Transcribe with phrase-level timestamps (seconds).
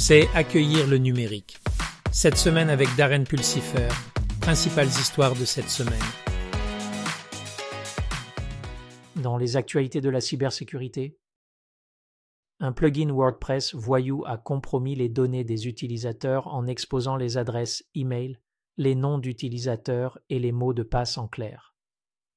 [0.00, 1.58] c'est accueillir le numérique.
[2.10, 3.88] Cette semaine avec Darren Pulsifer,
[4.40, 5.92] principales histoires de cette semaine.
[9.16, 11.18] Dans les actualités de la cybersécurité,
[12.60, 18.40] un plugin WordPress voyou a compromis les données des utilisateurs en exposant les adresses e-mail,
[18.78, 21.74] les noms d'utilisateurs et les mots de passe en clair.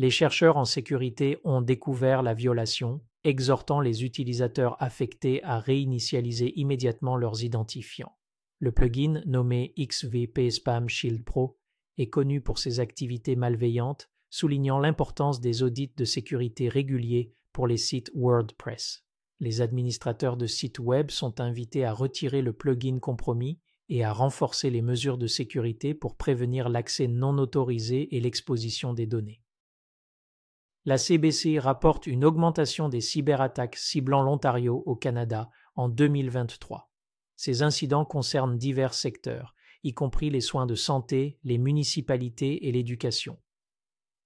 [0.00, 7.16] Les chercheurs en sécurité ont découvert la violation exhortant les utilisateurs affectés à réinitialiser immédiatement
[7.16, 8.16] leurs identifiants.
[8.60, 11.58] Le plugin nommé XVP Spam Shield Pro
[11.96, 17.76] est connu pour ses activités malveillantes, soulignant l'importance des audits de sécurité réguliers pour les
[17.76, 19.04] sites WordPress.
[19.40, 24.70] Les administrateurs de sites web sont invités à retirer le plugin compromis et à renforcer
[24.70, 29.42] les mesures de sécurité pour prévenir l'accès non autorisé et l'exposition des données
[30.88, 36.90] la CBC rapporte une augmentation des cyberattaques ciblant l'Ontario au Canada en 2023.
[37.36, 43.36] Ces incidents concernent divers secteurs, y compris les soins de santé, les municipalités et l'éducation.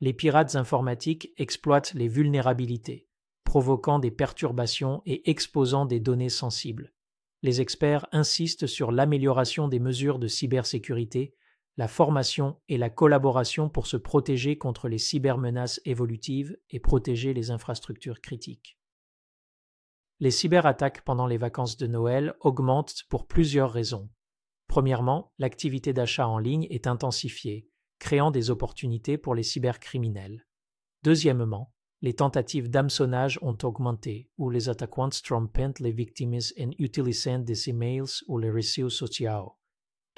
[0.00, 3.06] Les pirates informatiques exploitent les vulnérabilités,
[3.44, 6.92] provoquant des perturbations et exposant des données sensibles.
[7.42, 11.36] Les experts insistent sur l'amélioration des mesures de cybersécurité
[11.78, 17.52] la formation et la collaboration pour se protéger contre les cybermenaces évolutives et protéger les
[17.52, 18.80] infrastructures critiques.
[20.18, 24.10] Les cyberattaques pendant les vacances de Noël augmentent pour plusieurs raisons.
[24.66, 27.68] Premièrement, l'activité d'achat en ligne est intensifiée,
[28.00, 30.48] créant des opportunités pour les cybercriminels.
[31.04, 37.70] Deuxièmement, les tentatives d'hameçonnage ont augmenté, où les attaquants trompent les victimes en utilisant des
[37.70, 39.54] emails ou les réseaux sociaux.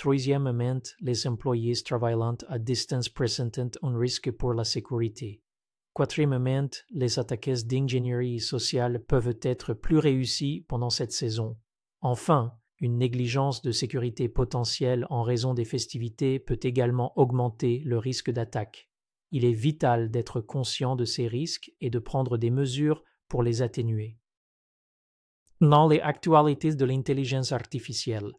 [0.00, 5.42] Troisièmement, les employés travaillant à distance présentent un risque pour la sécurité.
[5.92, 11.58] Quatrièmement, les attaques d'ingénierie sociale peuvent être plus réussies pendant cette saison.
[12.00, 18.30] Enfin, une négligence de sécurité potentielle en raison des festivités peut également augmenter le risque
[18.30, 18.88] d'attaque.
[19.32, 23.60] Il est vital d'être conscient de ces risques et de prendre des mesures pour les
[23.60, 24.16] atténuer.
[25.60, 28.32] Dans les actualités de l'intelligence artificielle,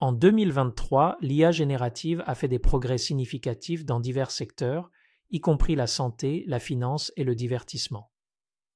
[0.00, 4.92] en 2023, l'IA générative a fait des progrès significatifs dans divers secteurs,
[5.30, 8.12] y compris la santé, la finance et le divertissement.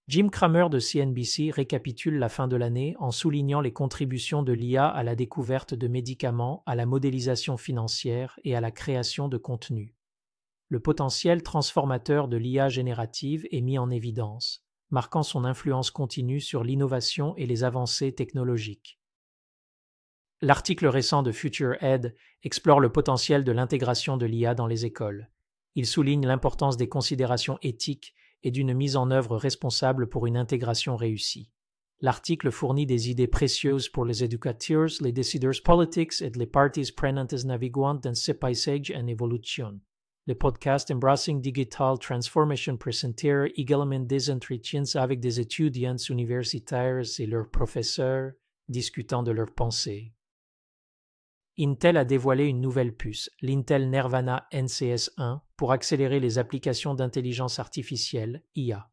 [0.09, 4.89] Jim Cramer de CNBC récapitule la fin de l'année en soulignant les contributions de l'IA
[4.89, 9.95] à la découverte de médicaments, à la modélisation financière et à la création de contenus.
[10.69, 16.65] Le potentiel transformateur de l'IA générative est mis en évidence, marquant son influence continue sur
[16.65, 18.99] l'innovation et les avancées technologiques.
[20.45, 25.31] L'article récent de Future Ed explore le potentiel de l'intégration de l'IA dans les écoles.
[25.77, 30.97] Il souligne l'importance des considérations éthiques et d'une mise en œuvre responsable pour une intégration
[30.97, 31.53] réussie.
[32.01, 37.45] L'article fournit des idées précieuses pour les éducateurs, les décideurs politiques et les parties prenantes
[37.45, 39.79] naviguantes dans ce paysage en évolution.
[40.27, 47.49] Le podcast Embracing Digital Transformation présentera également des entretiens avec des étudiants universitaires et leurs
[47.49, 48.33] professeurs
[48.69, 50.13] discutant de leurs pensées.
[51.65, 58.43] Intel a dévoilé une nouvelle puce, l'Intel Nervana NCS1, pour accélérer les applications d'intelligence artificielle,
[58.57, 58.91] IA.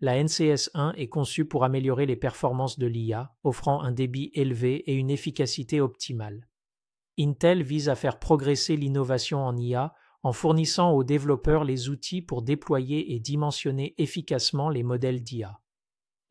[0.00, 4.94] La NCS1 est conçue pour améliorer les performances de l'IA, offrant un débit élevé et
[4.94, 6.48] une efficacité optimale.
[7.16, 9.94] Intel vise à faire progresser l'innovation en IA
[10.24, 15.60] en fournissant aux développeurs les outils pour déployer et dimensionner efficacement les modèles d'IA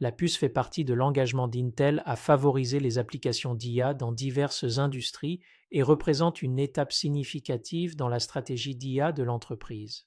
[0.03, 5.39] la puce fait partie de l'engagement d'Intel à favoriser les applications d'IA dans diverses industries
[5.71, 10.05] et représente une étape significative dans la stratégie d'IA de l'entreprise.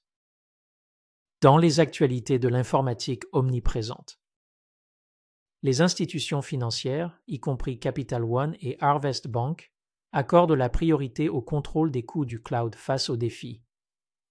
[1.41, 4.19] Dans les actualités de l'informatique omniprésente,
[5.63, 9.73] les institutions financières, y compris Capital One et Harvest Bank,
[10.11, 13.63] accordent la priorité au contrôle des coûts du cloud face aux défis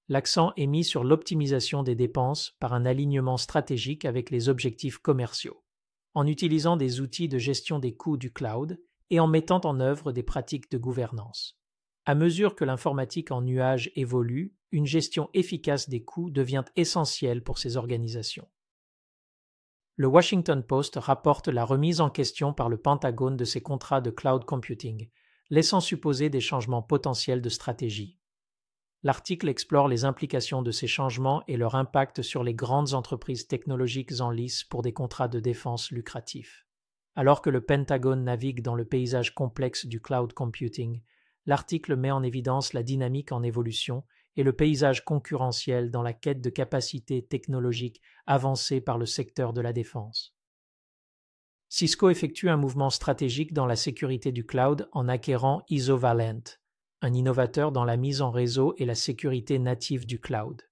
[0.08, 5.64] l'accent est mis sur l'optimisation des dépenses par un alignement stratégique avec les objectifs commerciaux,
[6.14, 8.80] en utilisant des outils de gestion des coûts du cloud
[9.10, 11.58] et en mettant en œuvre des pratiques de gouvernance.
[12.04, 17.58] À mesure que l'informatique en nuage évolue, une gestion efficace des coûts devient essentielle pour
[17.58, 18.48] ces organisations.
[19.96, 24.10] Le Washington Post rapporte la remise en question par le Pentagone de ses contrats de
[24.10, 25.08] cloud computing,
[25.48, 28.18] laissant supposer des changements potentiels de stratégie.
[29.02, 34.20] L'article explore les implications de ces changements et leur impact sur les grandes entreprises technologiques
[34.20, 36.66] en lice pour des contrats de défense lucratifs.
[37.14, 41.02] Alors que le Pentagone navigue dans le paysage complexe du cloud computing,
[41.46, 44.04] l'article met en évidence la dynamique en évolution
[44.36, 49.60] et le paysage concurrentiel dans la quête de capacités technologiques avancées par le secteur de
[49.60, 50.36] la défense.
[51.68, 56.42] Cisco effectue un mouvement stratégique dans la sécurité du cloud en acquérant Isovalent,
[57.02, 60.62] un innovateur dans la mise en réseau et la sécurité native du cloud.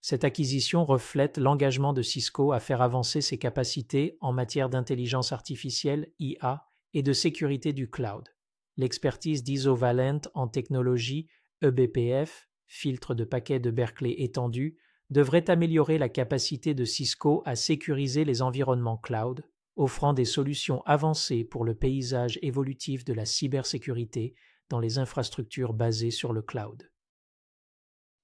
[0.00, 6.12] Cette acquisition reflète l'engagement de Cisco à faire avancer ses capacités en matière d'intelligence artificielle
[6.20, 6.64] IA
[6.94, 8.28] et de sécurité du cloud.
[8.76, 11.26] L'expertise d'Isovalent en technologie
[11.62, 14.76] EBPF, filtre de paquets de Berkeley étendu,
[15.10, 19.44] devrait améliorer la capacité de Cisco à sécuriser les environnements cloud,
[19.76, 24.34] offrant des solutions avancées pour le paysage évolutif de la cybersécurité
[24.68, 26.90] dans les infrastructures basées sur le cloud.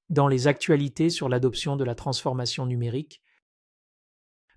[0.08, 3.22] Dans les actualités sur l'adoption de la transformation numérique,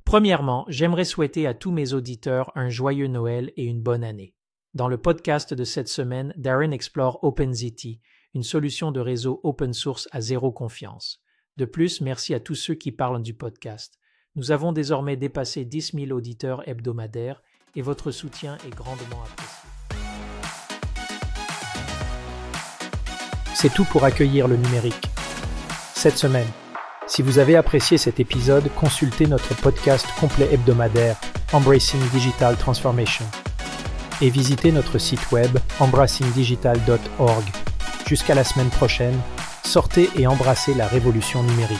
[0.05, 4.35] Premièrement, j'aimerais souhaiter à tous mes auditeurs un joyeux Noël et une bonne année.
[4.75, 7.99] Dans le podcast de cette semaine, Darren explore OpenZT,
[8.35, 11.21] une solution de réseau open source à zéro confiance.
[11.57, 13.97] De plus, merci à tous ceux qui parlent du podcast.
[14.35, 17.41] Nous avons désormais dépassé 10 000 auditeurs hebdomadaires
[17.75, 19.64] et votre soutien est grandement apprécié.
[23.55, 25.09] C'est tout pour accueillir le numérique.
[25.93, 26.47] Cette semaine,
[27.07, 31.15] si vous avez apprécié cet épisode, consultez notre podcast complet hebdomadaire
[31.53, 33.23] Embracing Digital Transformation
[34.21, 37.45] et visitez notre site web embracingdigital.org.
[38.05, 39.17] Jusqu'à la semaine prochaine,
[39.63, 41.79] sortez et embrassez la révolution numérique.